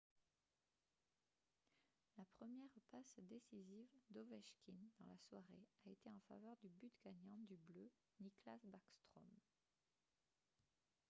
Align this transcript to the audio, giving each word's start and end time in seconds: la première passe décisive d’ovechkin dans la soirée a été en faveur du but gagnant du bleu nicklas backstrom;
la 2.17 2.23
première 2.39 2.71
passe 2.89 3.19
décisive 3.19 3.87
d’ovechkin 4.09 4.81
dans 4.99 5.05
la 5.05 5.17
soirée 5.19 5.63
a 5.85 5.91
été 5.91 6.09
en 6.09 6.19
faveur 6.27 6.57
du 6.63 6.69
but 6.69 6.91
gagnant 7.05 7.37
du 7.47 7.55
bleu 7.67 7.87
nicklas 8.19 8.57
backstrom; 8.63 9.29